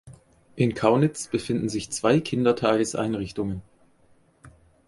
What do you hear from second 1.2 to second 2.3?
befinden sich zwei